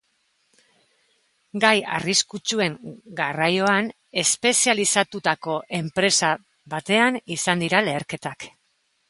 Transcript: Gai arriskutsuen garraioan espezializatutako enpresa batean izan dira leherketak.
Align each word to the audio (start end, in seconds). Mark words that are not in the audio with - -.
Gai 1.65 1.73
arriskutsuen 1.97 2.77
garraioan 3.19 3.91
espezializatutako 4.23 5.59
enpresa 5.83 6.33
batean 6.75 7.21
izan 7.39 7.65
dira 7.67 7.85
leherketak. 7.91 8.51